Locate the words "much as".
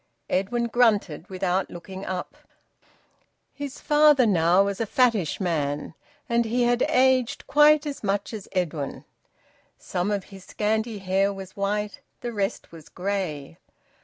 8.03-8.47